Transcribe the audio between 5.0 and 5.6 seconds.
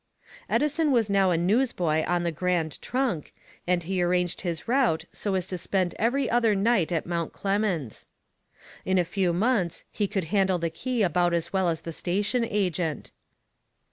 so as to